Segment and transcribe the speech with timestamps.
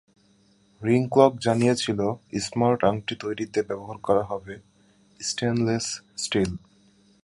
[0.81, 1.99] Ring clock জানিয়েছিল,
[2.45, 4.53] smart আংটি তৈরিতে ব্যবহার করা হবে
[5.19, 5.85] স্টেনলেস
[6.17, 6.51] স্টিল।